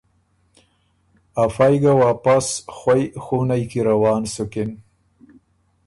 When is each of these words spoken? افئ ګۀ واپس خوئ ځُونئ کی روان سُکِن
افئ 1.43 1.73
ګۀ 1.81 1.93
واپس 2.03 2.45
خوئ 2.77 3.03
ځُونئ 3.25 3.63
کی 3.69 3.79
روان 3.89 4.21
سُکِن 4.33 4.69